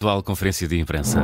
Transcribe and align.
Atual 0.00 0.22
conferência 0.22 0.68
de 0.68 0.78
imprensa. 0.78 1.20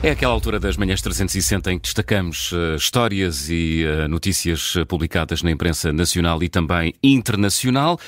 É 0.00 0.12
aquela 0.12 0.32
altura 0.32 0.60
das 0.60 0.76
manhãs 0.76 1.02
360 1.02 1.72
em 1.72 1.76
que 1.76 1.82
destacamos 1.82 2.52
uh, 2.52 2.76
histórias 2.76 3.48
e 3.50 3.84
uh, 3.84 4.06
notícias 4.06 4.74
publicadas 4.86 5.42
na 5.42 5.50
imprensa 5.50 5.92
nacional 5.92 6.40
e 6.40 6.48
também 6.48 6.94
internacional. 7.02 7.98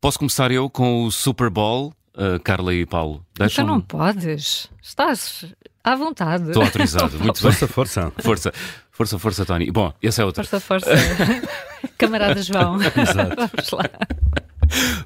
Posso 0.00 0.18
começar 0.18 0.50
eu 0.50 0.68
com 0.68 1.04
o 1.04 1.12
Super 1.12 1.48
Bowl, 1.48 1.94
uh, 2.16 2.40
Carla 2.42 2.74
e 2.74 2.84
Paulo? 2.84 3.24
Deixam... 3.38 3.62
Então 3.62 3.76
não 3.76 3.80
podes. 3.80 4.68
Estás 4.82 5.44
à 5.84 5.94
vontade. 5.94 6.48
Estou 6.48 6.64
autorizado. 6.64 7.16
Muito 7.22 7.40
força, 7.40 7.68
força. 7.68 8.12
Força. 8.18 8.52
Força, 8.90 9.18
força, 9.18 9.44
Tony. 9.44 9.70
Bom, 9.70 9.92
esse 10.02 10.22
é 10.22 10.24
outro. 10.24 10.42
Força, 10.42 10.58
força. 10.58 10.90
Camarada 11.98 12.42
João. 12.42 12.78
Vamos 13.36 13.70
lá. 13.72 13.84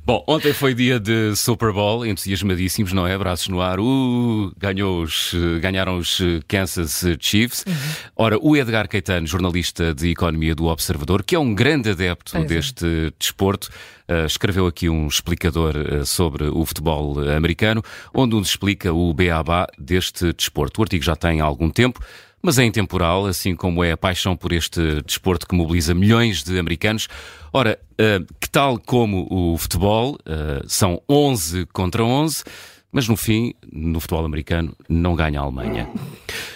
Bom, 0.04 0.24
ontem 0.26 0.52
foi 0.52 0.74
dia 0.74 0.98
de 0.98 1.36
Super 1.36 1.72
Bowl, 1.72 2.04
entusiasmadíssimos, 2.06 2.92
não 2.92 3.06
é? 3.06 3.16
Braços 3.16 3.48
no 3.48 3.60
ar. 3.60 3.78
Uh, 3.78 4.52
ganhou 4.58 5.02
os, 5.02 5.34
ganharam 5.60 5.98
os 5.98 6.20
Kansas 6.48 7.04
Chiefs. 7.20 7.64
Uhum. 7.66 7.74
Ora, 8.16 8.38
o 8.40 8.56
Edgar 8.56 8.88
Caetano, 8.88 9.26
jornalista 9.26 9.94
de 9.94 10.10
economia 10.10 10.54
do 10.54 10.66
Observador, 10.66 11.22
que 11.22 11.34
é 11.34 11.38
um 11.38 11.54
grande 11.54 11.90
adepto 11.90 12.32
pois 12.32 12.44
é. 12.44 12.46
deste 12.46 12.86
é. 12.86 13.12
desporto, 13.18 13.68
uh, 14.08 14.26
escreveu 14.26 14.66
aqui 14.66 14.88
um 14.88 15.06
explicador 15.06 15.76
uh, 15.76 16.06
sobre 16.06 16.44
o 16.44 16.64
futebol 16.64 17.20
americano, 17.28 17.82
onde 18.14 18.34
nos 18.34 18.48
explica 18.48 18.92
o 18.92 19.12
beabá 19.12 19.66
deste 19.78 20.32
desporto. 20.32 20.80
O 20.80 20.84
artigo 20.84 21.04
já 21.04 21.14
tem 21.14 21.40
algum 21.40 21.70
tempo 21.70 22.00
mas 22.42 22.58
é 22.58 22.64
intemporal, 22.64 23.26
assim 23.26 23.54
como 23.54 23.84
é 23.84 23.92
a 23.92 23.96
paixão 23.96 24.36
por 24.36 24.52
este 24.52 25.02
desporto 25.02 25.46
que 25.46 25.54
mobiliza 25.54 25.94
milhões 25.94 26.42
de 26.42 26.58
americanos. 26.58 27.08
Ora, 27.52 27.78
uh, 27.92 28.34
que 28.40 28.48
tal 28.48 28.78
como 28.78 29.26
o 29.30 29.58
futebol, 29.58 30.14
uh, 30.14 30.66
são 30.66 31.02
11 31.08 31.66
contra 31.72 32.04
11, 32.04 32.44
mas 32.92 33.06
no 33.06 33.16
fim, 33.16 33.54
no 33.72 34.00
futebol 34.00 34.24
americano, 34.24 34.74
não 34.88 35.14
ganha 35.14 35.38
a 35.38 35.44
Alemanha. 35.44 35.88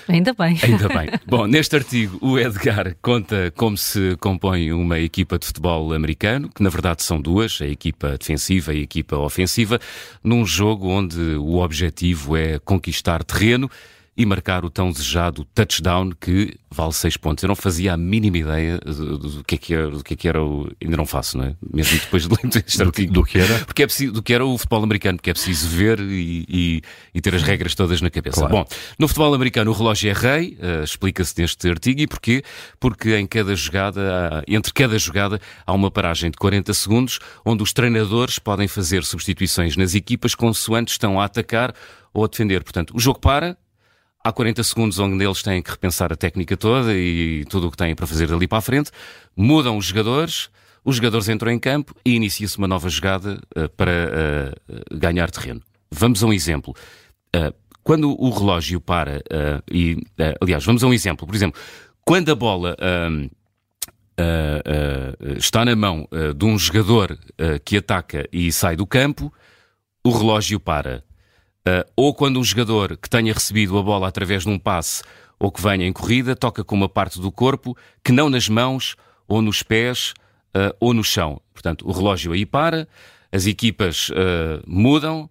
Ainda 0.08 0.32
bem. 0.32 0.58
Ainda 0.62 0.88
bem. 0.88 1.08
Bom, 1.26 1.46
neste 1.46 1.76
artigo, 1.76 2.18
o 2.20 2.38
Edgar 2.38 2.96
conta 3.00 3.52
como 3.56 3.76
se 3.76 4.16
compõe 4.16 4.72
uma 4.72 4.98
equipa 4.98 5.38
de 5.38 5.46
futebol 5.46 5.92
americano, 5.92 6.50
que 6.52 6.62
na 6.62 6.70
verdade 6.70 7.04
são 7.04 7.20
duas, 7.20 7.60
a 7.62 7.66
equipa 7.66 8.18
defensiva 8.18 8.74
e 8.74 8.80
a 8.80 8.82
equipa 8.82 9.16
ofensiva, 9.16 9.78
num 10.24 10.44
jogo 10.44 10.88
onde 10.88 11.20
o 11.36 11.58
objetivo 11.58 12.36
é 12.36 12.58
conquistar 12.58 13.22
terreno 13.22 13.70
e 14.16 14.24
marcar 14.24 14.64
o 14.64 14.70
tão 14.70 14.90
desejado 14.92 15.44
touchdown 15.54 16.10
que 16.20 16.54
vale 16.70 16.92
6 16.92 17.16
pontos. 17.16 17.42
Eu 17.42 17.48
não 17.48 17.56
fazia 17.56 17.94
a 17.94 17.96
mínima 17.96 18.38
ideia 18.38 18.78
do, 18.78 19.18
do, 19.18 19.44
que, 19.44 19.54
é 19.56 19.58
que 19.58 19.74
era, 19.74 19.90
do 19.90 20.04
que, 20.04 20.14
é 20.14 20.16
que 20.16 20.28
era 20.28 20.42
o. 20.42 20.70
Ainda 20.82 20.96
não 20.96 21.06
faço, 21.06 21.36
não 21.36 21.44
é? 21.44 21.56
Mesmo 21.72 21.98
depois 21.98 22.26
de 22.26 22.28
ler 22.28 22.64
este 22.66 22.82
artigo. 22.82 23.12
Do 23.12 23.24
que 23.24 23.38
era? 23.38 23.58
Porque 23.64 23.82
é 23.82 23.86
preciso, 23.86 24.12
do 24.12 24.22
que 24.22 24.32
era 24.32 24.44
o 24.44 24.56
futebol 24.56 24.84
americano, 24.84 25.18
porque 25.18 25.30
é 25.30 25.32
preciso 25.32 25.68
ver 25.68 25.98
e, 26.00 26.44
e, 26.48 26.82
e 27.14 27.20
ter 27.20 27.34
as 27.34 27.42
regras 27.42 27.74
todas 27.74 28.00
na 28.00 28.10
cabeça. 28.10 28.40
Claro. 28.40 28.54
Bom, 28.54 28.66
no 28.98 29.08
futebol 29.08 29.34
americano 29.34 29.70
o 29.70 29.74
relógio 29.74 30.10
é 30.10 30.12
rei, 30.12 30.58
uh, 30.60 30.84
explica-se 30.84 31.34
neste 31.40 31.68
artigo, 31.68 32.00
e 32.00 32.06
porquê? 32.06 32.42
Porque 32.78 33.16
em 33.16 33.26
cada 33.26 33.54
jogada, 33.56 34.44
entre 34.46 34.72
cada 34.72 34.96
jogada, 34.98 35.40
há 35.66 35.72
uma 35.72 35.90
paragem 35.90 36.30
de 36.30 36.36
40 36.36 36.72
segundos, 36.74 37.18
onde 37.44 37.62
os 37.62 37.72
treinadores 37.72 38.38
podem 38.38 38.68
fazer 38.68 39.02
substituições 39.04 39.76
nas 39.76 39.94
equipas 39.94 40.34
consoante 40.34 40.92
estão 40.92 41.20
a 41.20 41.24
atacar 41.24 41.74
ou 42.12 42.24
a 42.24 42.28
defender. 42.28 42.62
Portanto, 42.62 42.94
o 42.94 43.00
jogo 43.00 43.18
para, 43.18 43.56
Há 44.26 44.32
40 44.32 44.64
segundos 44.64 44.98
onde 44.98 45.22
eles 45.22 45.42
têm 45.42 45.60
que 45.60 45.70
repensar 45.70 46.10
a 46.10 46.16
técnica 46.16 46.56
toda 46.56 46.94
e 46.94 47.44
tudo 47.44 47.68
o 47.68 47.70
que 47.70 47.76
têm 47.76 47.94
para 47.94 48.06
fazer 48.06 48.26
dali 48.26 48.48
para 48.48 48.56
a 48.56 48.62
frente. 48.62 48.90
Mudam 49.36 49.76
os 49.76 49.84
jogadores, 49.84 50.48
os 50.82 50.96
jogadores 50.96 51.28
entram 51.28 51.52
em 51.52 51.58
campo 51.58 51.94
e 52.02 52.14
inicia-se 52.14 52.56
uma 52.56 52.66
nova 52.66 52.88
jogada 52.88 53.38
uh, 53.54 53.68
para 53.76 53.92
uh, 53.92 54.96
ganhar 54.96 55.30
terreno. 55.30 55.60
Vamos 55.90 56.24
a 56.24 56.26
um 56.26 56.32
exemplo. 56.32 56.74
Uh, 57.36 57.54
quando 57.82 58.18
o 58.18 58.30
relógio 58.30 58.80
para, 58.80 59.22
e, 59.70 60.02
aliás, 60.40 60.64
vamos 60.64 60.82
a 60.82 60.86
um 60.86 60.94
exemplo. 60.94 61.26
Por 61.26 61.36
exemplo, 61.36 61.60
quando 62.02 62.32
a 62.32 62.34
bola 62.34 62.74
está 65.36 65.66
na 65.66 65.76
mão 65.76 66.08
de 66.34 66.46
um 66.46 66.58
jogador 66.58 67.18
que 67.62 67.76
ataca 67.76 68.26
e 68.32 68.50
sai 68.50 68.74
do 68.74 68.86
campo, 68.86 69.30
o 70.02 70.10
relógio 70.10 70.58
para. 70.58 71.04
Uh, 71.66 71.82
ou 71.96 72.14
quando 72.14 72.38
um 72.38 72.44
jogador 72.44 72.96
que 72.96 73.08
tenha 73.08 73.32
recebido 73.32 73.78
a 73.78 73.82
bola 73.82 74.06
através 74.06 74.42
de 74.42 74.50
um 74.50 74.58
passe 74.58 75.02
ou 75.38 75.50
que 75.50 75.62
venha 75.62 75.86
em 75.86 75.92
corrida 75.92 76.36
toca 76.36 76.62
com 76.62 76.74
uma 76.74 76.88
parte 76.88 77.18
do 77.18 77.32
corpo 77.32 77.76
que 78.02 78.12
não 78.12 78.28
nas 78.28 78.48
mãos 78.48 78.96
ou 79.26 79.40
nos 79.40 79.62
pés 79.62 80.12
uh, 80.54 80.74
ou 80.78 80.92
no 80.92 81.02
chão. 81.02 81.40
Portanto, 81.52 81.88
o 81.88 81.92
relógio 81.92 82.32
aí 82.32 82.44
para, 82.44 82.86
as 83.32 83.46
equipas 83.46 84.10
uh, 84.10 84.62
mudam. 84.66 85.28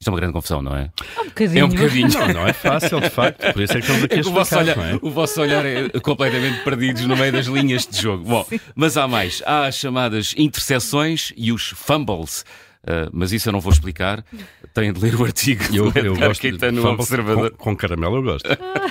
Isto 0.00 0.08
é 0.08 0.12
uma 0.12 0.18
grande 0.18 0.34
confusão, 0.34 0.60
não 0.60 0.76
é? 0.76 0.90
É 1.16 1.20
um 1.20 1.24
bocadinho. 1.24 1.60
É 1.60 1.64
um 1.64 1.68
bocadinho. 1.68 2.08
Não, 2.08 2.28
não 2.28 2.46
é 2.48 2.52
fácil, 2.52 3.00
de 3.00 3.08
facto. 3.08 3.52
Por 3.52 3.62
isso 3.62 3.72
é 3.72 3.76
que 3.76 3.82
estamos 3.82 4.04
aqui 4.04 4.14
a 4.16 4.20
explicar, 4.20 4.30
o, 4.30 4.44
vosso 4.44 4.58
olhar, 4.58 4.78
é? 4.78 4.98
o 5.00 5.10
vosso 5.10 5.40
olhar 5.40 5.64
é 5.64 5.88
completamente 6.00 6.62
perdidos 6.62 7.06
no 7.06 7.16
meio 7.16 7.32
das 7.32 7.46
linhas 7.46 7.86
de 7.86 8.02
jogo. 8.02 8.24
Bom, 8.24 8.46
mas 8.74 8.96
há 8.96 9.08
mais. 9.08 9.42
Há 9.46 9.66
as 9.66 9.76
chamadas 9.76 10.34
interseções 10.36 11.32
e 11.36 11.52
os 11.52 11.68
fumbles. 11.68 12.44
Uh, 12.84 13.08
mas 13.12 13.32
isso 13.32 13.48
eu 13.48 13.52
não 13.52 13.60
vou 13.60 13.72
explicar. 13.72 14.24
Têm 14.74 14.92
de 14.92 15.00
ler 15.00 15.14
o 15.14 15.24
artigo 15.24 15.64
eu, 15.72 15.90
eu 15.94 16.16
gosto 16.16 16.50
de 16.50 16.70
no 16.70 16.86
Observador. 16.90 17.50
Com, 17.52 17.56
com, 17.56 17.76
caramelo 17.76 18.16
eu 18.16 18.22
gosto. 18.22 18.48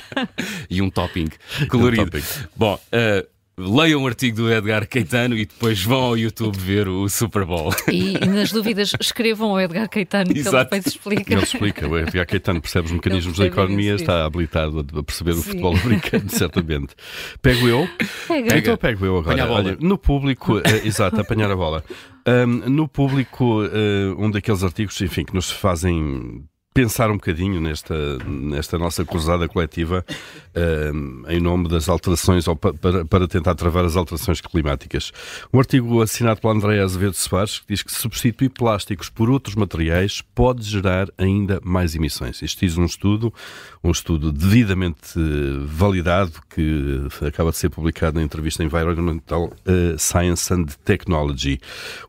e 0.70 0.82
um 0.82 0.90
topping 0.90 1.30
colorido. 1.70 2.02
Um 2.02 2.06
topping. 2.06 2.24
Bom, 2.56 2.74
uh, 2.74 3.28
leiam 3.56 4.02
o 4.02 4.08
artigo 4.08 4.38
do 4.38 4.52
Edgar 4.52 4.88
Caetano 4.88 5.38
e 5.38 5.46
depois 5.46 5.84
vão 5.84 6.02
ao 6.02 6.18
YouTube 6.18 6.58
ver 6.58 6.88
o 6.88 7.08
Super 7.08 7.46
Bowl. 7.46 7.72
E, 7.92 8.14
nas 8.26 8.52
dúvidas 8.52 8.94
escrevam 9.00 9.52
ao 9.52 9.62
Edgar 9.62 9.88
Caetano 9.88 10.34
que 10.34 10.40
Exato. 10.40 10.56
ele 10.56 10.64
depois 10.64 10.88
explica. 10.88 11.34
Ele 11.34 11.44
explica, 11.44 11.88
o 11.88 12.00
Edgar 12.00 12.26
Caetano 12.26 12.62
percebe 12.62 12.88
os 12.88 12.92
mecanismos 12.94 13.38
da 13.38 13.46
economia, 13.46 13.94
isso, 13.94 14.04
está 14.04 14.26
habilitado 14.26 14.86
a 14.98 15.04
perceber 15.04 15.34
sim. 15.34 15.40
o 15.40 15.44
futebol 15.44 15.76
americano, 15.76 16.30
certamente. 16.32 16.96
Pego 17.42 17.68
eu? 17.68 17.88
Pega. 18.28 18.58
Então 18.58 18.78
pego 18.78 19.06
eu 19.06 19.18
agora. 19.18 19.52
Olha, 19.52 19.78
no 19.80 19.98
público, 19.98 20.58
uh, 20.58 20.64
exato, 20.84 21.22
apanhar 21.22 21.52
a 21.52 21.56
bola. 21.56 21.84
Um, 22.26 22.70
no 22.70 22.88
público, 22.88 23.64
uh, 23.64 24.16
um 24.18 24.32
daqueles 24.32 24.64
artigos, 24.64 25.00
enfim, 25.02 25.26
que 25.26 25.34
nos 25.34 25.52
fazem 25.52 26.48
pensar 26.74 27.12
um 27.12 27.16
bocadinho 27.16 27.62
nesta, 27.62 28.18
nesta 28.26 28.78
nossa 28.78 29.06
cruzada 29.06 29.48
coletiva 29.48 30.04
uh, 30.56 31.32
em 31.32 31.40
nome 31.40 31.70
das 31.70 31.88
alterações 31.88 32.48
ou 32.48 32.56
para, 32.56 33.06
para 33.06 33.28
tentar 33.28 33.54
travar 33.56 33.86
as 33.86 33.96
alterações 33.96 34.42
climáticas. 34.42 35.12
Um 35.54 35.60
artigo 35.60 36.02
assinado 36.02 36.42
pela 36.42 36.54
Andréa 36.54 36.84
Azevedo 36.84 37.14
Soares 37.14 37.60
que 37.60 37.66
diz 37.70 37.84
que 37.84 37.92
substituir 37.92 38.50
plásticos 38.50 39.10
por 39.10 39.30
outros 39.30 39.56
materiais 39.56 40.22
pode 40.34 40.64
gerar 40.64 41.10
ainda 41.18 41.62
mais 41.64 41.96
emissões. 41.96 42.42
Isto 42.42 42.62
diz 42.62 42.78
um 42.78 42.86
estudo, 42.86 43.32
um 43.84 43.92
estudo 43.92 44.32
devidamente 44.32 45.20
validado 45.66 46.34
que 46.50 47.08
acaba 47.26 47.52
de 47.52 47.58
ser 47.58 47.70
publicado 47.70 48.18
na 48.18 48.24
entrevista 48.24 48.64
Environmental 48.64 49.46
uh, 49.46 50.00
Science 50.00 50.52
and 50.54 50.66
Technology. 50.84 51.60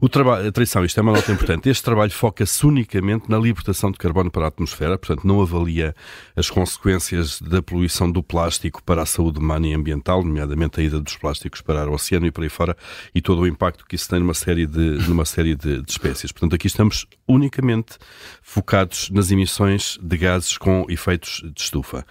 O 0.00 0.08
trabalho, 0.08 0.48
atenção, 0.48 0.84
isto 0.84 0.98
é 0.98 1.02
uma 1.02 1.12
nota 1.12 1.30
importante, 1.30 1.68
este 1.68 1.82
trabalho 1.82 2.10
foca-se 2.10 2.66
unicamente 2.66 3.30
na 3.30 3.38
libertação 3.38 3.90
de 3.90 3.98
carbono 3.98 4.30
para 4.30 4.48
a 4.48 4.53
atmosfera, 4.54 4.96
portanto 4.96 5.26
não 5.26 5.42
avalia 5.42 5.94
as 6.34 6.48
consequências 6.48 7.40
da 7.40 7.62
poluição 7.62 8.10
do 8.10 8.22
plástico 8.22 8.82
para 8.82 9.02
a 9.02 9.06
saúde 9.06 9.38
humana 9.38 9.66
e 9.66 9.74
ambiental, 9.74 10.22
nomeadamente 10.22 10.80
a 10.80 10.82
ida 10.82 11.00
dos 11.00 11.16
plásticos 11.16 11.60
para 11.60 11.88
o 11.90 11.94
oceano 11.94 12.26
e 12.26 12.30
por 12.30 12.42
aí 12.42 12.48
fora, 12.48 12.76
e 13.14 13.20
todo 13.20 13.42
o 13.42 13.46
impacto 13.46 13.84
que 13.86 13.96
isso 13.96 14.08
tem 14.08 14.20
numa 14.20 14.34
série 14.34 14.66
de, 14.66 15.08
numa 15.08 15.24
série 15.24 15.54
de, 15.54 15.82
de 15.82 15.90
espécies. 15.90 16.32
Portanto, 16.32 16.54
aqui 16.54 16.66
estamos 16.66 17.06
unicamente 17.26 17.98
focados 18.42 19.10
nas 19.10 19.30
emissões 19.30 19.98
de 20.00 20.16
gases 20.16 20.56
com 20.56 20.86
efeitos 20.88 21.42
de 21.44 21.60
estufa. 21.60 22.06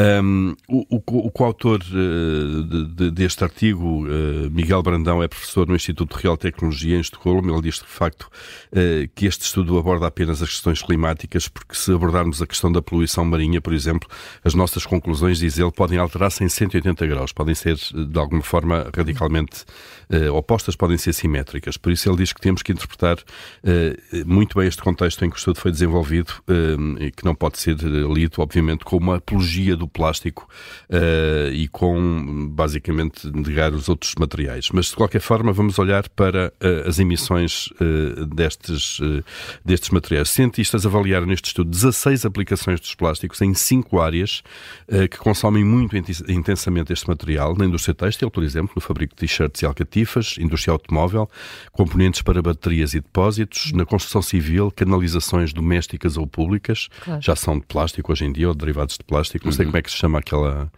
Um, 0.00 0.54
o, 0.68 0.96
o, 0.96 1.26
o 1.26 1.30
coautor 1.32 1.80
uh, 1.80 2.62
de, 2.62 2.84
de, 2.86 3.10
deste 3.10 3.42
artigo, 3.42 4.06
uh, 4.06 4.48
Miguel 4.48 4.80
Brandão, 4.80 5.20
é 5.20 5.26
professor 5.26 5.66
no 5.66 5.74
Instituto 5.74 6.16
de 6.16 6.22
Real 6.22 6.36
Tecnologia 6.36 6.96
em 6.96 7.00
Estocolmo. 7.00 7.50
Ele 7.50 7.62
diz 7.62 7.80
de 7.80 7.86
facto 7.86 8.30
uh, 8.70 9.08
que 9.16 9.26
este 9.26 9.44
estudo 9.44 9.76
aborda 9.76 10.06
apenas 10.06 10.40
as 10.40 10.50
questões 10.50 10.80
climáticas, 10.80 11.48
porque 11.48 11.74
se 11.74 11.92
abordarmos 11.92 12.40
a 12.40 12.46
questão 12.46 12.70
da 12.70 12.80
poluição 12.80 13.24
marinha, 13.24 13.60
por 13.60 13.72
exemplo, 13.72 14.08
as 14.44 14.54
nossas 14.54 14.86
conclusões, 14.86 15.40
diz 15.40 15.58
ele, 15.58 15.72
podem 15.72 15.98
alterar-se 15.98 16.44
em 16.44 16.48
180 16.48 17.04
graus, 17.04 17.32
podem 17.32 17.56
ser 17.56 17.74
de 17.74 18.18
alguma 18.18 18.42
forma 18.42 18.88
radicalmente 18.96 19.64
opostas, 20.32 20.74
podem 20.74 20.96
ser 20.96 21.12
simétricas. 21.12 21.76
Por 21.76 21.92
isso 21.92 22.08
ele 22.08 22.18
diz 22.18 22.32
que 22.32 22.40
temos 22.40 22.62
que 22.62 22.72
interpretar 22.72 23.18
muito 24.24 24.58
bem 24.58 24.66
este 24.66 24.82
contexto 24.82 25.22
em 25.24 25.28
que 25.28 25.36
o 25.36 25.38
estudo 25.38 25.58
foi 25.58 25.70
desenvolvido 25.70 26.32
que 27.14 27.24
não 27.24 27.34
pode 27.34 27.58
ser 27.58 27.76
lido, 27.76 28.40
obviamente, 28.40 28.84
como 28.84 29.08
uma 29.08 29.16
apologia 29.16 29.76
do 29.76 29.87
do 29.88 29.90
plástico 29.90 30.48
uh, 30.90 31.50
e 31.52 31.66
com, 31.68 32.48
basicamente, 32.50 33.26
negar 33.32 33.72
os 33.72 33.88
outros 33.88 34.14
materiais. 34.18 34.68
Mas, 34.72 34.86
de 34.86 34.96
qualquer 34.96 35.20
forma, 35.20 35.52
vamos 35.52 35.78
olhar 35.78 36.08
para 36.10 36.52
uh, 36.62 36.88
as 36.88 36.98
emissões 36.98 37.68
uh, 37.80 38.26
destes, 38.26 39.00
destes 39.64 39.90
materiais. 39.90 40.28
Cientistas 40.28 40.84
avaliaram 40.84 41.26
neste 41.26 41.46
estudo 41.46 41.70
16 41.70 42.24
aplicações 42.26 42.80
dos 42.80 42.94
plásticos 42.94 43.40
em 43.40 43.54
cinco 43.54 44.00
áreas 44.00 44.42
que 45.10 45.18
consomem 45.18 45.64
muito 45.64 45.96
intensamente 46.28 46.92
este 46.92 47.08
material, 47.08 47.56
na 47.56 47.64
indústria 47.64 47.94
têxtil, 47.94 48.30
por 48.30 48.42
exemplo, 48.42 48.72
no 48.74 48.82
fabrico 48.82 49.14
de 49.14 49.20
t-shirts 49.20 49.62
e 49.62 49.66
alcatifas, 49.66 50.36
indústria 50.38 50.72
automóvel, 50.72 51.30
componentes 51.72 52.22
para 52.22 52.42
baterias 52.42 52.94
e 52.94 53.00
depósitos, 53.00 53.72
na 53.72 53.84
construção 53.84 54.20
civil, 54.20 54.70
canalizações 54.70 55.52
domésticas 55.52 56.16
ou 56.16 56.26
públicas, 56.26 56.88
claro. 57.04 57.22
já 57.22 57.36
são 57.36 57.58
de 57.58 57.66
plástico 57.66 58.12
hoje 58.12 58.24
em 58.24 58.32
dia, 58.32 58.48
ou 58.48 58.54
derivados 58.54 58.98
de 58.98 59.04
plástico, 59.04 59.46
não 59.46 59.52
sei 59.52 59.64
uhum. 59.64 59.70
como 59.70 59.77
é 59.77 59.77
que 59.82 59.90
se 59.90 59.96
chama 59.96 60.18
aquela 60.18 60.70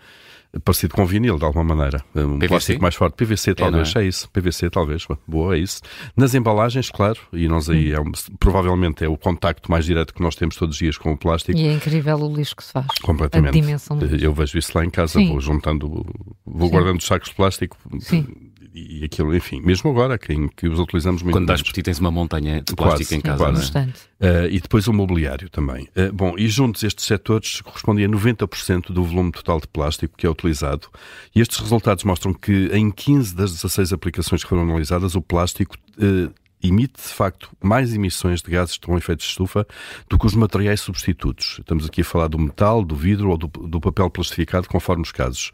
parecido 0.65 0.95
com 0.95 1.07
vinil, 1.07 1.39
de 1.39 1.45
alguma 1.45 1.63
maneira. 1.63 2.03
Um 2.15 2.39
PVC? 2.39 2.49
plástico 2.49 2.83
mais 2.83 2.95
forte. 2.95 3.15
PVC, 3.15 3.55
talvez, 3.55 3.95
é, 3.95 4.01
é? 4.01 4.03
é, 4.03 4.09
isso. 4.09 4.29
PVC, 4.31 4.69
talvez. 4.69 5.07
Boa, 5.27 5.55
é 5.55 5.59
isso. 5.61 5.81
Nas 6.17 6.35
embalagens, 6.35 6.91
claro, 6.91 7.21
e 7.33 7.47
nós 7.47 7.71
aí, 7.71 7.97
hum. 7.97 8.11
é, 8.11 8.33
provavelmente, 8.39 9.05
é 9.05 9.09
o 9.09 9.17
contacto 9.17 9.71
mais 9.71 9.85
direto 9.85 10.13
que 10.13 10.21
nós 10.21 10.35
temos 10.35 10.57
todos 10.57 10.75
os 10.75 10.79
dias 10.79 10.99
com 10.99 11.13
o 11.13 11.17
plástico. 11.17 11.57
E 11.57 11.67
é 11.67 11.73
incrível 11.73 12.19
o 12.19 12.35
lixo 12.35 12.57
que 12.57 12.65
se 12.65 12.73
faz. 12.73 12.87
Completamente. 13.01 13.57
A 13.57 13.61
dimensão 13.61 13.97
do 13.97 14.17
Eu 14.17 14.35
vejo 14.35 14.59
isso 14.59 14.77
lá 14.77 14.85
em 14.85 14.91
casa, 14.91 15.15
Sim. 15.15 15.29
vou 15.29 15.41
juntando, 15.41 16.05
vou 16.45 16.67
Sim. 16.67 16.73
guardando 16.73 16.99
os 16.99 17.07
sacos 17.07 17.29
de 17.29 17.35
plástico. 17.35 17.77
Sim 18.01 18.50
e 18.73 19.05
aquilo, 19.05 19.35
enfim, 19.35 19.61
mesmo 19.61 19.91
agora, 19.91 20.17
que, 20.17 20.35
que 20.57 20.69
os 20.69 20.79
utilizamos 20.79 21.23
muito. 21.23 21.35
Quando 21.35 21.47
dás 21.47 21.63
por 21.63 21.73
ti 21.73 21.83
tens 21.83 21.99
uma 21.99 22.11
montanha 22.11 22.63
de 22.63 22.75
plástico 22.75 23.09
quase, 23.09 23.17
em 23.17 23.21
casa. 23.21 23.73
Quase. 23.73 23.91
Uh, 24.21 24.47
e 24.51 24.61
depois 24.61 24.87
o 24.87 24.93
mobiliário 24.93 25.49
também. 25.51 25.89
Uh, 25.97 26.13
bom, 26.13 26.35
e 26.39 26.49
juntos 26.49 26.83
estes 26.83 27.05
setores 27.05 27.61
correspondem 27.63 28.05
a 28.05 28.09
90% 28.09 28.93
do 28.93 29.03
volume 29.05 29.33
total 29.33 29.61
de 29.61 29.67
plástico 29.67 30.17
que 30.17 30.27
é 30.27 30.31
utilizado. 30.31 30.89
E 31.35 31.41
estes 31.41 31.59
resultados 31.59 32.05
mostram 32.05 32.33
que 32.33 32.71
em 32.73 32.91
15 32.91 33.35
das 33.35 33.53
16 33.53 33.93
aplicações 33.93 34.43
que 34.43 34.49
foram 34.49 34.63
analisadas, 34.63 35.15
o 35.15 35.21
plástico 35.21 35.77
uh, 35.99 36.33
emite, 36.63 36.95
de 37.01 37.09
facto, 37.09 37.51
mais 37.63 37.95
emissões 37.95 38.43
de 38.43 38.51
gases 38.51 38.77
com 38.77 38.97
efeito 38.97 39.21
de 39.21 39.27
estufa 39.27 39.67
do 40.09 40.19
que 40.19 40.27
os 40.27 40.35
materiais 40.35 40.81
substitutos. 40.81 41.57
Estamos 41.59 41.87
aqui 41.87 42.03
a 42.03 42.05
falar 42.05 42.29
do 42.29 42.39
metal, 42.39 42.85
do 42.85 42.95
vidro 42.95 43.31
ou 43.31 43.37
do, 43.37 43.47
do 43.47 43.81
papel 43.81 44.11
plastificado, 44.11 44.69
conforme 44.69 45.03
os 45.03 45.13
casos. 45.13 45.53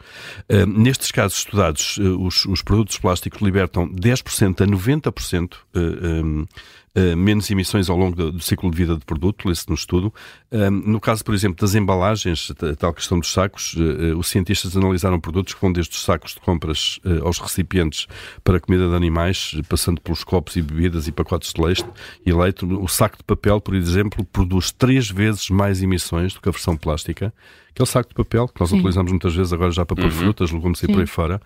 Uh, 0.51 0.67
nestes 0.67 1.11
casos 1.11 1.39
estudados, 1.39 1.97
uh, 1.99 2.21
os, 2.21 2.45
os, 2.47 2.63
produtos 2.63 2.99
plásticos 2.99 3.41
libertam 3.41 3.89
10% 3.89 4.63
a 4.63 4.67
90% 4.67 5.55
uh, 5.55 5.57
um, 6.25 6.47
eh, 6.97 7.15
menos 7.15 7.51
emissões 7.51 7.91
ao 7.91 7.97
longo 7.99 8.17
do, 8.17 8.33
do 8.33 8.41
ciclo 8.41 8.71
de 8.71 8.77
vida 8.79 8.97
do 8.97 9.05
produto, 9.05 9.47
lê-se 9.47 9.69
no 9.69 9.75
estudo. 9.75 10.11
Um, 10.51 10.71
no 10.71 10.99
caso, 10.99 11.23
por 11.23 11.35
exemplo, 11.35 11.61
das 11.61 11.75
embalagens, 11.75 12.51
tal 12.79 12.95
questão 12.95 13.21
dos 13.21 13.31
sacos, 13.31 13.75
uh, 13.75 14.17
os 14.17 14.29
cientistas 14.29 14.75
analisaram 14.75 15.21
produtos 15.21 15.53
que 15.53 15.61
vão 15.61 15.71
desde 15.71 15.95
os 15.95 16.03
sacos 16.03 16.33
de 16.33 16.41
compras 16.41 16.99
aos 17.23 17.39
recipientes 17.39 18.07
para 18.43 18.59
comida 18.59 18.89
de 18.89 18.95
animais, 18.95 19.61
passando 19.69 20.01
pelos 20.01 20.25
copos 20.25 20.57
e 20.57 20.63
bebidas 20.63 21.07
e 21.07 21.13
pacotes 21.13 21.53
de 21.53 21.61
leite 21.61 21.85
e 22.25 22.33
leite. 22.33 22.65
O 22.65 22.89
saco 22.89 23.19
de 23.19 23.25
papel, 23.25 23.61
por 23.61 23.75
exemplo, 23.75 24.25
produz 24.25 24.73
três 24.73 25.11
vezes 25.11 25.51
mais 25.51 25.83
emissões 25.83 26.33
do 26.33 26.41
que 26.41 26.49
a 26.49 26.53
versão 26.53 26.79
plástica 26.79 27.31
aquele 27.77 27.87
saco 27.87 28.09
de 28.09 28.15
papel 28.15 28.49
que 28.49 28.59
nós 28.59 28.71
Sim. 28.71 28.79
utilizamos 28.79 29.13
muitas 29.13 29.35
vezes 29.35 29.53
agora 29.53 29.71
já 29.71 29.85
para 29.85 29.97
pôr 29.97 30.07
uhum. 30.07 30.11
frutas, 30.11 30.51
legumes 30.51 30.83
e 30.83 30.87
por 30.87 31.01
aí 31.01 31.07
fora. 31.07 31.41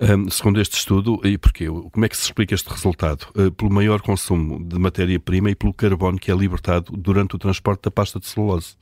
Um, 0.00 0.30
segundo 0.30 0.60
este 0.60 0.78
estudo, 0.78 1.20
e 1.24 1.36
porquê? 1.36 1.66
Como 1.66 2.04
é 2.04 2.08
que 2.08 2.16
se 2.16 2.22
explica 2.22 2.54
este 2.54 2.70
resultado? 2.70 3.26
Uh, 3.34 3.50
pelo 3.50 3.70
maior 3.70 4.00
consumo 4.00 4.62
de 4.64 4.78
matéria-prima 4.78 5.50
e 5.50 5.56
pelo 5.56 5.74
carbono 5.74 6.18
que 6.18 6.30
é 6.30 6.34
libertado 6.34 6.92
durante 6.96 7.34
o 7.34 7.38
transporte 7.38 7.82
da 7.82 7.90
pasta 7.90 8.20
de 8.20 8.26
celulose. 8.26 8.76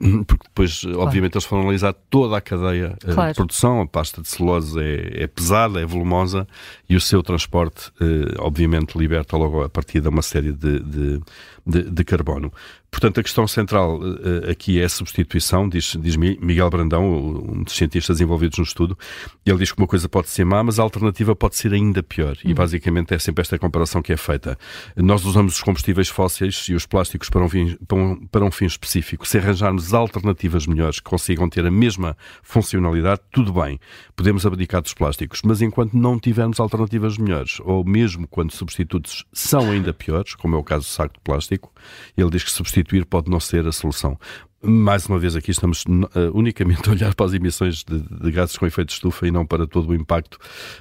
Hum, 0.00 0.24
porque 0.24 0.44
depois, 0.44 0.80
claro. 0.80 1.00
obviamente, 1.00 1.34
eles 1.34 1.44
foram 1.44 1.62
analisar 1.62 1.92
toda 2.10 2.36
a 2.36 2.40
cadeia 2.40 2.96
eh, 3.06 3.12
claro. 3.14 3.30
de 3.30 3.36
produção. 3.36 3.80
A 3.80 3.86
pasta 3.86 4.20
de 4.20 4.28
celulose 4.28 4.78
é, 4.78 5.22
é, 5.22 5.26
pesada, 5.26 5.80
é 5.80 5.86
volumosa 5.86 6.46
e 6.88 6.96
o 6.96 7.00
seu 7.00 7.22
transporte, 7.22 7.92
eh, 8.00 8.34
obviamente, 8.38 8.98
liberta 8.98 9.36
logo 9.36 9.62
a 9.62 9.68
partir 9.68 10.00
de 10.00 10.08
uma 10.08 10.22
série 10.22 10.52
de, 10.52 10.80
de, 10.80 11.20
de, 11.64 11.90
de 11.90 12.04
carbono. 12.04 12.52
Portanto, 12.94 13.18
a 13.18 13.24
questão 13.24 13.44
central 13.48 13.98
uh, 13.98 14.48
aqui 14.48 14.80
é 14.80 14.84
a 14.84 14.88
substituição, 14.88 15.68
diz, 15.68 15.96
diz 16.00 16.14
Miguel 16.14 16.70
Brandão, 16.70 17.04
um 17.04 17.64
dos 17.64 17.74
cientistas 17.74 18.20
envolvidos 18.20 18.56
no 18.56 18.62
estudo. 18.62 18.96
Ele 19.44 19.58
diz 19.58 19.72
que 19.72 19.78
uma 19.78 19.86
coisa 19.88 20.08
pode 20.08 20.28
ser 20.28 20.44
má, 20.44 20.62
mas 20.62 20.78
a 20.78 20.84
alternativa 20.84 21.34
pode 21.34 21.56
ser 21.56 21.72
ainda 21.72 22.04
pior. 22.04 22.36
Uhum. 22.44 22.52
E 22.52 22.54
basicamente 22.54 23.12
é 23.12 23.18
sempre 23.18 23.42
esta 23.42 23.58
comparação 23.58 24.00
que 24.00 24.12
é 24.12 24.16
feita. 24.16 24.56
Nós 24.94 25.24
usamos 25.24 25.56
os 25.56 25.60
combustíveis 25.60 26.08
fósseis 26.08 26.66
e 26.68 26.74
os 26.74 26.86
plásticos 26.86 27.28
para 27.28 27.42
um 27.42 27.48
fim, 27.48 27.76
para 27.88 27.98
um, 27.98 28.26
para 28.28 28.44
um 28.44 28.50
fim 28.52 28.66
específico. 28.66 29.26
Se 29.26 29.38
arranjarmos 29.38 29.92
alternativas 29.92 30.64
melhores 30.64 31.00
que 31.00 31.10
consigam 31.10 31.48
ter 31.48 31.66
a 31.66 31.72
mesma 31.72 32.16
funcionalidade, 32.44 33.22
tudo 33.32 33.52
bem. 33.52 33.80
Podemos 34.14 34.46
abdicar 34.46 34.80
dos 34.80 34.94
plásticos. 34.94 35.40
Mas 35.44 35.60
enquanto 35.60 35.94
não 35.94 36.16
tivermos 36.20 36.60
alternativas 36.60 37.18
melhores, 37.18 37.58
ou 37.64 37.84
mesmo 37.84 38.28
quando 38.28 38.52
substitutos 38.52 39.24
são 39.32 39.72
ainda 39.72 39.92
piores, 39.92 40.36
como 40.36 40.54
é 40.54 40.58
o 40.60 40.62
caso 40.62 40.86
do 40.86 40.90
saco 40.90 41.14
de 41.14 41.20
plástico, 41.24 41.72
ele 42.16 42.30
diz 42.30 42.44
que 42.44 42.52
substituir 42.52 42.83
substituir 42.84 43.06
pode 43.06 43.30
não 43.30 43.40
ser 43.40 43.66
a 43.66 43.72
solução. 43.72 44.18
Mais 44.62 45.06
uma 45.06 45.18
vez, 45.18 45.36
aqui 45.36 45.50
estamos 45.50 45.84
uh, 45.84 46.30
unicamente 46.32 46.88
a 46.88 46.92
olhar 46.92 47.14
para 47.14 47.26
as 47.26 47.34
emissões 47.34 47.84
de, 47.84 47.98
de, 47.98 48.30
gases 48.30 48.56
com 48.56 48.66
efeito 48.66 48.88
de 48.88 48.94
estufa 48.94 49.26
e 49.26 49.30
não 49.30 49.44
para 49.44 49.66
todo 49.66 49.90
o 49.90 49.94
impacto 49.94 50.38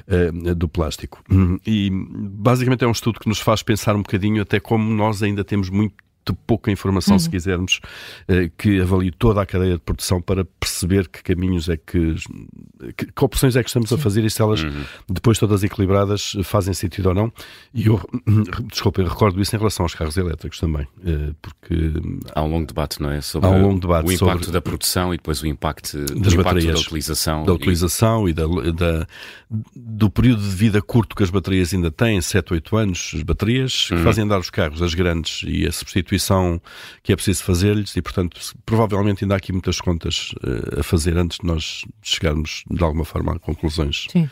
uh, 0.08 0.56
do 0.56 0.70
plástico. 0.70 1.22
E 1.66 1.90
basicamente 1.92 2.84
é 2.84 2.88
um 2.88 2.92
estudo 2.92 3.20
que 3.20 3.28
nos 3.28 3.40
faz 3.40 3.62
pensar 3.62 3.96
um 3.96 4.02
bocadinho 4.02 4.42
até 4.42 4.60
como 4.60 4.90
nós 4.94 5.22
ainda 5.22 5.44
temos 5.44 5.70
muito 5.70 5.96
de 6.26 6.34
pouca 6.48 6.72
informação, 6.72 7.14
uhum. 7.14 7.20
se 7.20 7.30
quisermos, 7.30 7.80
eh, 8.28 8.50
que 8.58 8.80
avalie 8.82 9.12
toda 9.12 9.42
a 9.42 9.46
cadeia 9.46 9.74
de 9.74 9.80
produção 9.80 10.22
para 10.22 10.46
perceber 10.46 11.08
que 11.08 11.22
caminhos 11.22 11.70
é 11.70 11.78
que, 11.78 12.16
que, 12.96 13.12
que 13.12 13.26
opções 13.26 13.56
é 13.56 13.64
que 13.64 13.70
estamos 13.70 13.90
Sim. 13.90 13.96
a 13.96 13.98
fazer 13.98 14.24
e 14.24 14.30
se 14.30 14.42
elas, 14.42 14.64
uhum. 14.64 14.84
depois 15.10 15.38
todas 15.38 15.64
equilibradas, 15.64 16.38
fazem 16.44 16.74
sentido 16.74 17.10
ou 17.10 17.16
não. 17.16 17.32
E 17.74 17.88
eu, 17.88 18.00
desculpem, 18.72 19.06
recordo 19.06 19.42
isso 19.42 19.56
em 19.56 19.60
relação 19.60 19.84
aos 19.84 19.94
carros 19.94 20.18
elétricos 20.18 20.60
também, 20.60 20.88
eh, 21.06 21.34
porque... 21.42 21.94
Há 22.34 22.42
um 22.42 22.50
longo 22.50 22.68
debate, 22.68 23.02
não 23.02 23.12
é? 23.12 23.22
Sobre 23.22 23.50
há 23.50 23.52
um 23.52 23.62
longo 23.62 23.80
debate 23.80 24.08
o 24.08 24.12
impacto 24.12 24.46
sobre... 24.46 24.52
da 24.52 24.62
produção 24.62 25.14
e 25.14 25.18
depois 25.18 25.42
o 25.42 25.48
impacto, 25.48 25.98
das 26.16 26.34
o 26.34 26.38
baterias, 26.38 26.76
da 26.76 26.82
utilização. 26.82 27.44
Da 27.44 27.54
utilização 27.54 28.28
e, 28.28 28.32
e 28.32 28.34
da, 28.34 28.46
da, 28.72 29.08
do 29.76 30.10
período 30.10 30.42
de 30.42 30.56
vida 30.56 30.82
curto 30.82 31.16
que 31.16 31.24
as 31.24 31.30
baterias 31.30 31.74
ainda 31.74 31.92
têm, 31.92 32.22
7, 32.22 32.54
8 32.54 32.78
anos, 32.78 33.12
as 33.14 33.24
baterias, 33.24 33.88
que 33.88 33.94
uhum. 33.94 34.04
fazem 34.04 34.24
andar 34.24 34.40
os 34.40 34.50
carros, 34.50 34.82
as 34.82 34.94
grandes, 34.94 35.42
e 35.46 35.68
a 35.68 35.72
substituição 35.72 36.13
substituição 36.14 36.62
que 37.02 37.12
é 37.12 37.16
preciso 37.16 37.44
fazer-lhes 37.44 37.96
e, 37.96 38.02
portanto, 38.02 38.40
provavelmente 38.66 39.24
ainda 39.24 39.36
há 39.36 39.38
aqui 39.38 39.52
muitas 39.52 39.80
contas 39.80 40.32
uh, 40.44 40.80
a 40.80 40.84
fazer 40.84 41.18
antes 41.18 41.40
de 41.40 41.48
nós 41.48 41.84
chegarmos, 42.02 42.64
de 42.70 42.84
alguma 42.84 43.06
forma, 43.06 43.34
a 43.34 43.40
conclusões 43.40 44.08
Sim. 44.10 44.30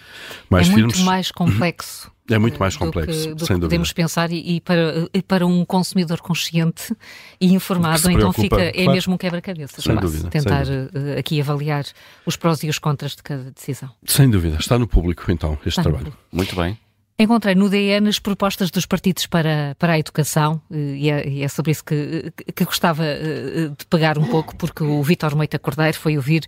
mais 0.49 0.67
é 0.67 0.73
firmes. 0.73 0.95
muito 0.97 1.05
mais 1.05 1.31
complexo. 1.31 2.11
É 2.29 2.37
muito 2.37 2.57
mais 2.59 2.77
complexo, 2.77 3.19
do 3.19 3.27
que, 3.29 3.35
do 3.35 3.45
sem 3.45 3.55
que 3.57 3.61
podemos 3.63 3.91
pensar 3.91 4.31
e, 4.31 4.55
e, 4.55 4.61
para, 4.61 5.09
e 5.13 5.21
para 5.21 5.45
um 5.45 5.65
consumidor 5.65 6.21
consciente 6.21 6.95
e 7.41 7.53
informado, 7.53 8.09
então 8.09 8.31
fica, 8.31 8.61
é 8.61 8.71
claro. 8.71 8.91
mesmo 8.91 9.15
um 9.15 9.17
quebra-cabeças. 9.17 9.83
Sem 9.83 9.95
dúvida. 9.97 10.29
Tentar 10.29 10.65
sem 10.65 10.85
dúvida. 10.85 11.15
Eh, 11.15 11.19
aqui 11.19 11.41
avaliar 11.41 11.83
os 12.25 12.37
prós 12.37 12.63
e 12.63 12.69
os 12.69 12.79
contras 12.79 13.17
de 13.17 13.23
cada 13.23 13.51
decisão. 13.51 13.89
Sem 14.05 14.29
dúvida. 14.29 14.55
Está 14.57 14.79
no 14.79 14.87
público, 14.87 15.29
então, 15.29 15.57
este 15.65 15.79
Está 15.79 15.83
trabalho. 15.83 16.13
Muito 16.31 16.55
bem. 16.55 16.79
Encontrei 17.19 17.53
no 17.53 17.69
DN 17.69 18.09
as 18.09 18.17
propostas 18.17 18.71
dos 18.71 18.85
partidos 18.85 19.27
para, 19.27 19.75
para 19.77 19.93
a 19.93 19.99
educação 19.99 20.59
e 20.71 21.09
é, 21.09 21.27
e 21.27 21.43
é 21.43 21.47
sobre 21.47 21.71
isso 21.71 21.83
que, 21.83 22.33
que 22.55 22.65
gostava 22.65 23.03
eh, 23.05 23.69
de 23.77 23.85
pegar 23.87 24.17
um 24.17 24.25
pouco, 24.25 24.55
porque 24.55 24.83
o 24.83 25.03
Vítor 25.03 25.35
Moita 25.35 25.59
Cordeiro 25.59 25.97
foi 25.97 26.17
ouvir 26.17 26.45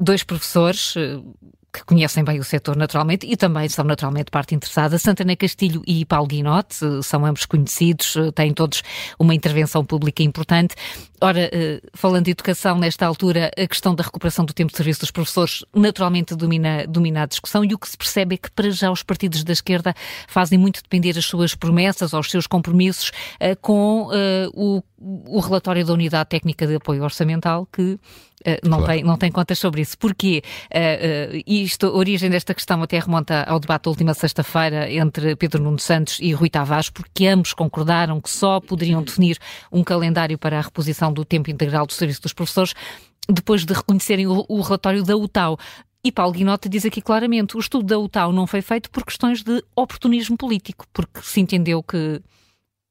dois 0.00 0.24
professores 0.24 0.94
eh, 0.96 1.20
que 1.76 1.84
conhecem 1.84 2.24
bem 2.24 2.38
o 2.38 2.44
setor 2.44 2.74
naturalmente 2.74 3.26
e 3.26 3.36
também 3.36 3.68
são 3.68 3.84
naturalmente 3.84 4.30
parte 4.30 4.54
interessada. 4.54 4.98
Santana 4.98 5.36
Castilho 5.36 5.82
e 5.86 6.04
Paulo 6.06 6.26
Guinote 6.26 6.76
eh, 6.82 7.02
são 7.02 7.24
ambos 7.26 7.44
conhecidos, 7.44 8.16
eh, 8.16 8.30
têm 8.32 8.52
todos 8.54 8.82
uma 9.18 9.34
intervenção 9.34 9.84
pública 9.84 10.22
importante. 10.22 10.74
Ora, 11.20 11.48
eh, 11.52 11.80
falando 11.94 12.26
de 12.26 12.30
educação, 12.30 12.78
nesta 12.78 13.06
altura, 13.06 13.50
a 13.56 13.66
questão 13.66 13.94
da 13.94 14.04
recuperação 14.04 14.44
do 14.44 14.52
tempo 14.52 14.70
de 14.70 14.76
serviço 14.76 15.00
dos 15.00 15.10
professores 15.10 15.64
naturalmente 15.74 16.34
domina, 16.34 16.86
domina 16.86 17.22
a 17.22 17.26
discussão 17.26 17.64
e 17.64 17.72
o 17.72 17.78
que 17.78 17.88
se 17.88 17.96
percebe 17.96 18.34
é 18.34 18.38
que, 18.38 18.50
para 18.50 18.70
já, 18.70 18.90
os 18.90 19.02
partidos 19.02 19.42
da 19.42 19.52
esquerda 19.52 19.94
fazem 20.28 20.58
muito 20.58 20.82
depender 20.82 21.16
as 21.16 21.24
suas 21.24 21.54
promessas 21.54 22.12
ou 22.12 22.20
os 22.20 22.30
seus 22.30 22.46
compromissos 22.46 23.12
com 23.60 24.08
o, 24.54 24.82
o 24.98 25.40
relatório 25.40 25.84
da 25.84 25.92
Unidade 25.92 26.28
Técnica 26.28 26.66
de 26.66 26.76
Apoio 26.76 27.02
Orçamental, 27.02 27.66
que 27.72 27.98
Uh, 28.46 28.68
não, 28.68 28.78
claro. 28.78 28.92
tem, 28.92 29.02
não 29.02 29.16
tem 29.16 29.32
contas 29.32 29.58
sobre 29.58 29.80
isso. 29.80 29.96
Porquê? 29.96 30.42
Uh, 30.66 31.36
uh, 31.36 31.42
isto, 31.46 31.86
a 31.86 31.92
origem 31.92 32.28
desta 32.28 32.54
questão 32.54 32.82
até 32.82 32.98
remonta 32.98 33.42
ao 33.44 33.58
debate 33.58 33.84
da 33.84 33.90
última 33.90 34.14
sexta-feira 34.14 34.92
entre 34.92 35.34
Pedro 35.36 35.62
Nuno 35.62 35.78
Santos 35.78 36.18
e 36.20 36.32
Rui 36.32 36.50
Tavares, 36.50 36.90
porque 36.90 37.26
ambos 37.26 37.54
concordaram 37.54 38.20
que 38.20 38.30
só 38.30 38.60
poderiam 38.60 39.02
definir 39.02 39.38
um 39.72 39.82
calendário 39.82 40.38
para 40.38 40.58
a 40.58 40.60
reposição 40.60 41.05
do 41.12 41.24
tempo 41.24 41.50
integral 41.50 41.86
do 41.86 41.92
serviço 41.92 42.22
dos 42.22 42.32
professores 42.32 42.74
depois 43.28 43.64
de 43.64 43.72
reconhecerem 43.72 44.26
o, 44.26 44.44
o 44.48 44.60
relatório 44.60 45.02
da 45.02 45.16
UTAU. 45.16 45.58
E 46.04 46.12
Paulo 46.12 46.32
Guinote 46.32 46.68
diz 46.68 46.84
aqui 46.84 47.02
claramente: 47.02 47.56
o 47.56 47.60
estudo 47.60 47.84
da 47.84 47.98
UTAU 47.98 48.32
não 48.32 48.46
foi 48.46 48.62
feito 48.62 48.90
por 48.90 49.04
questões 49.04 49.42
de 49.42 49.62
oportunismo 49.74 50.36
político, 50.36 50.86
porque 50.92 51.20
se 51.22 51.40
entendeu 51.40 51.82
que 51.82 52.22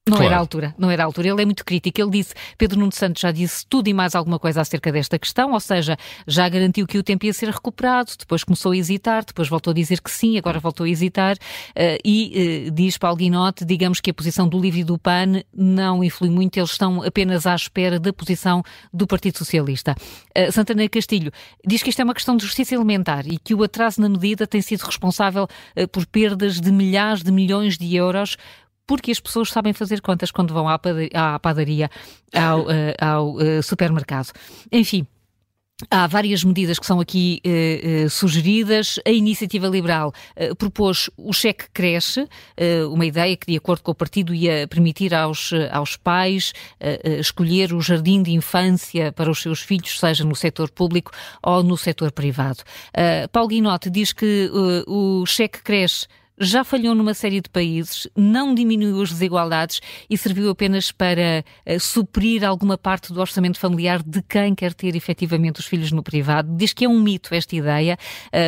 Não 0.08 0.18
claro. 0.18 0.32
era 0.32 0.36
a 0.36 0.40
altura, 0.40 0.76
não 0.78 0.92
era 0.92 1.02
a 1.02 1.06
altura. 1.08 1.30
Ele 1.30 1.42
é 1.42 1.46
muito 1.46 1.66
crítico. 1.66 2.00
Ele 2.00 2.12
disse, 2.12 2.36
Pedro 2.60 2.78
Nuno 2.80 2.92
Santos 2.92 3.20
já 3.20 3.32
disse 3.32 3.66
tudo 3.68 3.88
e 3.88 3.94
mais 3.94 4.14
alguma 4.14 4.38
coisa 4.38 4.62
acerca 4.62 4.92
desta 4.92 5.18
questão, 5.18 5.54
ou 5.54 5.60
seja, 5.60 5.98
já 6.28 6.48
garantiu 6.48 6.86
que 6.86 7.00
o 7.00 7.02
tempo 7.02 7.26
ia 7.26 7.34
ser 7.34 7.50
recuperado, 7.50 8.12
depois 8.20 8.44
começou 8.44 8.74
a 8.74 8.78
hesitar, 8.78 9.26
depois 9.26 9.50
voltou 9.50 9.72
a 9.72 9.74
dizer 9.74 10.00
que 10.02 10.12
sim, 10.12 10.38
agora 10.38 10.60
voltou 10.60 10.86
a 10.86 10.90
hesitar, 10.90 11.36
uh, 11.36 11.98
e 12.06 12.68
uh, 12.68 12.72
diz 12.72 13.00
Paulo 13.00 13.18
Guinote, 13.18 13.66
digamos 13.66 14.00
que 14.00 14.12
a 14.12 14.14
posição 14.14 14.48
do 14.48 14.60
Livre 14.60 14.82
e 14.82 14.84
do 14.84 14.96
PAN 14.96 15.42
não 15.52 16.04
influi 16.04 16.30
muito, 16.30 16.56
eles 16.56 16.70
estão 16.70 17.02
apenas 17.02 17.48
à 17.48 17.56
espera 17.56 18.00
da 18.00 18.14
posição 18.14 18.62
do 18.94 19.08
Partido 19.08 19.40
Socialista. 19.40 19.96
Uh, 20.38 20.52
Santana 20.52 20.88
Castilho 20.88 21.32
diz 21.66 21.82
que 21.82 21.90
isto 21.90 22.00
é 22.00 22.04
uma 22.04 22.14
questão 22.14 22.38
de 22.38 22.46
justiça 22.46 22.76
elementar 22.76 23.26
e 23.26 23.40
que 23.40 23.56
o 23.56 23.64
atraso 23.64 24.00
na 24.00 24.08
medida 24.08 24.46
tem 24.46 24.62
sido 24.62 24.84
responsável 24.84 25.48
por 25.92 26.06
perdas 26.06 26.62
de 26.62 26.72
milhares 26.72 27.24
de 27.24 27.32
milhões 27.32 27.76
de 27.76 27.96
euros 27.96 28.38
porque 28.88 29.12
as 29.12 29.20
pessoas 29.20 29.50
sabem 29.50 29.74
fazer 29.74 30.02
contas 30.02 30.32
quando 30.32 30.54
vão 30.54 30.68
à 30.68 31.40
padaria, 31.40 31.90
ao, 32.34 32.62
uh, 32.62 32.96
ao 33.02 33.34
uh, 33.36 33.64
supermercado. 33.64 34.32
Enfim. 34.72 35.08
Há 35.92 36.08
várias 36.08 36.42
medidas 36.42 36.80
que 36.80 36.86
são 36.86 37.02
aqui 37.02 37.42
uh, 37.46 38.06
uh, 38.06 38.10
sugeridas. 38.10 38.98
A 39.06 39.10
Iniciativa 39.10 39.68
Liberal 39.68 40.14
uh, 40.38 40.56
propôs 40.56 41.10
o 41.18 41.34
cheque 41.34 41.66
cresce, 41.74 42.30
uma 42.90 43.06
ideia 43.06 43.36
que, 43.36 43.48
de 43.48 43.58
acordo 43.58 43.84
com 43.84 43.92
o 43.92 43.96
partido, 43.96 44.34
ia 44.34 44.70
permitir 44.70 45.14
aos, 45.14 45.52
aos 45.72 45.98
pais 45.98 46.54
escolher 47.20 47.74
o 47.74 47.82
jardim 47.82 48.24
de 48.24 48.32
infância 48.32 49.12
para 49.12 49.30
os 49.30 49.42
seus 49.42 49.60
filhos, 49.60 50.00
seja 50.00 50.24
no 50.24 50.36
setor 50.36 50.72
público 50.72 51.12
ou 51.44 51.62
no 51.62 51.76
setor 51.76 52.12
privado. 52.12 52.64
Paulo 53.32 53.50
Guinote 53.50 53.90
diz 53.90 54.14
que 54.14 54.50
o 54.88 55.26
cheque 55.26 55.62
cresce 55.62 56.08
já 56.40 56.64
falhou 56.64 56.94
numa 56.94 57.14
série 57.14 57.40
de 57.40 57.50
países, 57.50 58.08
não 58.16 58.54
diminuiu 58.54 59.02
as 59.02 59.10
desigualdades 59.10 59.80
e 60.10 60.18
serviu 60.18 60.50
apenas 60.50 60.92
para 60.92 61.46
uh, 61.66 61.80
suprir 61.80 62.44
alguma 62.44 62.78
parte 62.78 63.14
do 63.14 63.22
orçamento 63.22 63.58
familiar 63.58 64.04
de 64.04 64.22
quem 64.22 64.54
quer 64.54 64.74
ter 64.74 64.96
efetivamente 64.96 65.60
os 65.60 65.66
filhos 65.66 65.92
no 65.92 66.04
privado. 66.04 66.56
Diz 66.56 66.74
que 66.74 66.86
é 66.86 66.90
um 66.90 67.00
mito 67.00 67.34
esta 67.34 67.56
ideia, 67.56 67.98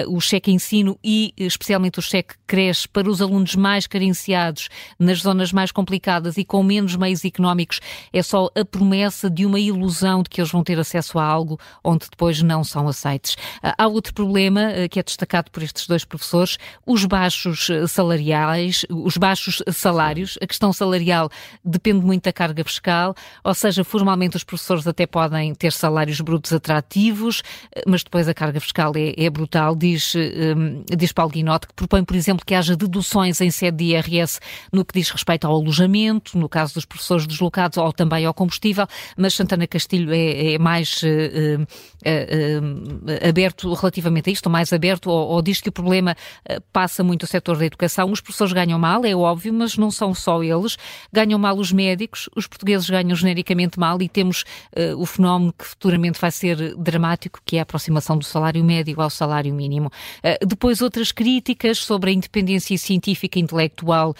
uh, 0.05 0.15
o 0.15 0.19
cheque 0.19 0.51
ensino 0.51 0.99
e 1.03 1.33
especialmente 1.37 1.99
o 1.99 2.01
cheque 2.01 2.35
creche 2.45 2.87
para 2.87 3.09
os 3.09 3.21
alunos 3.21 3.55
mais 3.55 3.87
carenciados 3.87 4.67
nas 4.99 5.19
zonas 5.19 5.53
mais 5.53 5.71
complicadas 5.71 6.37
e 6.37 6.43
com 6.43 6.61
menos 6.63 6.95
meios 6.95 7.23
económicos 7.23 7.79
é 8.11 8.21
só 8.21 8.49
a 8.55 8.65
promessa 8.65 9.29
de 9.29 9.45
uma 9.45 9.59
ilusão 9.59 10.23
de 10.23 10.29
que 10.29 10.41
eles 10.41 10.51
vão 10.51 10.63
ter 10.63 10.77
acesso 10.77 11.17
a 11.19 11.23
algo 11.23 11.59
onde 11.83 12.07
depois 12.09 12.41
não 12.41 12.63
são 12.63 12.87
aceites. 12.87 13.35
Uh, 13.63 13.71
há 13.77 13.87
outro 13.87 14.13
problema 14.13 14.87
que 14.89 14.99
é 14.99 15.03
destacado 15.03 15.49
por 15.51 15.63
estes 15.63 15.87
dois 15.87 16.03
professores, 16.03 16.57
os 16.85 17.05
baixos 17.05 17.69
salariais, 17.87 18.85
os 18.89 19.17
baixos 19.17 19.61
salários. 19.71 20.37
A 20.41 20.47
questão 20.47 20.71
salarial 20.71 21.29
depende 21.63 22.05
muito 22.05 22.23
da 22.23 22.33
carga 22.33 22.63
fiscal, 22.63 23.13
ou 23.43 23.53
seja, 23.53 23.83
formalmente 23.83 24.35
os 24.35 24.43
professores 24.43 24.87
até 24.87 25.05
podem 25.05 25.53
ter 25.53 25.71
salários 25.71 26.21
brutos 26.21 26.53
atrativos, 26.53 27.43
mas 27.85 28.03
depois 28.03 28.27
a 28.27 28.33
carga 28.33 28.59
fiscal 28.59 28.91
é, 28.95 29.13
é 29.17 29.29
brutal. 29.29 29.75
Diz, 29.75 30.13
um, 30.15 30.83
diz 30.95 31.11
Paulo 31.11 31.31
Guinote 31.31 31.67
que 31.67 31.73
propõe, 31.73 32.03
por 32.03 32.15
exemplo, 32.15 32.45
que 32.45 32.53
haja 32.53 32.75
deduções 32.75 33.41
em 33.41 33.51
sede 33.51 33.77
de 33.77 33.83
IRS 33.93 34.39
no 34.71 34.85
que 34.85 34.99
diz 34.99 35.09
respeito 35.09 35.45
ao 35.45 35.55
alojamento, 35.55 36.37
no 36.37 36.47
caso 36.47 36.73
dos 36.73 36.85
professores 36.85 37.27
deslocados 37.27 37.77
ou 37.77 37.91
também 37.91 38.25
ao 38.25 38.33
combustível, 38.33 38.87
mas 39.17 39.33
Santana 39.33 39.67
Castilho 39.67 40.13
é, 40.13 40.53
é 40.53 40.57
mais 40.57 41.01
uh, 41.03 41.07
uh, 41.07 41.63
uh, 41.63 43.27
aberto 43.27 43.73
relativamente 43.73 44.29
a 44.29 44.33
isto, 44.33 44.47
ou 44.47 44.51
mais 44.51 44.71
aberto, 44.71 45.09
ou, 45.09 45.29
ou 45.29 45.41
diz 45.41 45.61
que 45.61 45.69
o 45.69 45.71
problema 45.71 46.15
eh, 46.45 46.59
passa 46.71 47.03
muito 47.03 47.23
o 47.23 47.27
setor 47.27 47.57
da 47.57 47.65
educação. 47.67 48.11
Os 48.11 48.21
professores 48.21 48.53
ganham 48.53 48.79
mal, 48.79 49.05
é 49.05 49.15
óbvio, 49.15 49.53
mas 49.53 49.77
não 49.77 49.91
são 49.91 50.13
só 50.13 50.41
eles. 50.43 50.77
Ganham 51.11 51.39
mal 51.39 51.57
os 51.57 51.71
médicos, 51.71 52.29
os 52.35 52.47
portugueses 52.47 52.89
ganham 52.89 53.15
genericamente 53.15 53.79
mal 53.79 54.01
e 54.01 54.09
temos 54.09 54.43
uh, 54.75 54.99
o 54.99 55.05
fenómeno 55.05 55.53
que 55.53 55.65
futuramente 55.65 56.19
vai 56.19 56.31
ser 56.31 56.75
dramático, 56.75 57.39
que 57.45 57.57
é 57.57 57.59
a 57.59 57.63
aproximação 57.63 58.17
do 58.17 58.25
salário 58.25 58.63
médio 58.63 58.99
ao 59.01 59.09
salário 59.09 59.53
mínimo. 59.53 59.91
Uh, 60.19 60.45
depois 60.45 60.81
outras 60.81 61.11
críticas 61.11 61.79
sobre 61.79 62.11
a 62.11 62.13
independência 62.13 62.77
científica 62.77 63.39
e 63.39 63.41
intelectual 63.41 64.15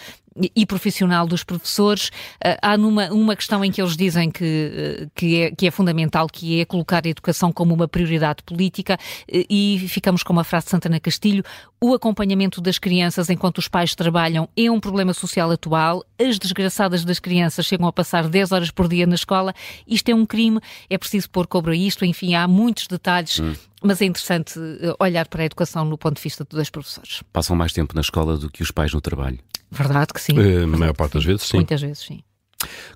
e 0.56 0.66
profissional 0.66 1.26
dos 1.26 1.44
professores. 1.44 2.10
Uh, 2.44 2.58
há 2.62 2.78
numa, 2.78 3.12
uma 3.12 3.36
questão 3.36 3.64
em 3.64 3.72
que 3.72 3.82
eles 3.82 3.96
dizem 3.96 4.30
que, 4.30 5.10
que, 5.16 5.42
é, 5.42 5.52
que 5.52 5.68
é 5.68 5.72
fundamental, 5.72 6.28
que 6.28 6.62
é 6.62 6.66
colocar 6.66 7.06
a 7.06 7.10
educação 7.10 7.52
como 7.52 7.74
uma 7.74 7.88
prioridade 7.88 8.44
política, 8.44 8.98
e 9.28 9.86
ficamos 9.90 10.24
com 10.24 10.34
uma 10.34 10.44
frase 10.44 10.66
de 10.66 10.72
Santana 10.72 11.00
Castilho: 11.00 11.44
o 11.80 11.94
acompanhamento 11.94 12.60
das 12.60 12.80
crianças 12.80 13.30
enquanto 13.30 13.60
os 13.60 13.68
pais 13.68 13.94
trabalham 13.94 14.50
é 14.58 14.70
um 14.70 14.80
problema 14.80 15.14
social 15.14 15.52
atual. 15.52 16.04
As 16.20 16.40
desgraçadas 16.40 17.06
das 17.06 17.20
crianças 17.20 17.66
chegam 17.66 17.88
a 17.88 17.94
passar 17.94 18.28
10 18.28 18.52
horas 18.52 18.72
por 18.72 18.88
dia 18.88 19.06
na 19.06 19.16
escola. 19.16 19.54
Isto 19.88 20.10
é 20.10 20.16
um 20.16 20.26
crime, 20.26 20.60
é 20.90 20.98
preciso 20.98 21.30
pôr 21.30 21.46
cobro 21.46 21.72
a 21.72 21.76
isto. 21.76 22.04
Enfim, 22.04 22.34
há 22.34 22.48
muitos 22.48 22.88
detalhes. 22.88 23.40
Hum. 23.40 23.54
Mas 23.84 24.02
é 24.02 24.06
interessante 24.06 24.60
olhar 25.00 25.28
para 25.28 25.44
a 25.44 25.46
educação 25.46 25.86
no 25.86 25.98
ponto 25.98 26.16
de 26.16 26.22
vista 26.24 26.44
dos 26.44 26.70
professores. 26.70 27.22
Passam 27.32 27.56
mais 27.56 27.72
tempo 27.72 27.94
na 27.94 28.02
escola 28.02 28.38
do 28.38 28.50
que 28.50 28.64
os 28.64 28.72
pais 28.72 28.92
no 28.92 29.00
trabalho. 29.00 29.38
Verdade 29.70 30.14
que 30.14 30.22
sim. 30.22 30.34
Uh, 30.34 30.64
a 30.64 30.78
maior 30.78 30.94
parte 30.94 31.14
das 31.14 31.26
vezes, 31.26 31.44
sim. 31.44 31.58
Muitas 31.58 31.82
vezes, 31.82 32.00
sim. 32.00 32.22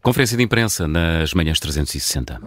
Conferência 0.01 0.35
de 0.35 0.43
imprensa 0.43 0.87
nas 0.87 1.33
manhãs 1.35 1.59
360. 1.59 2.41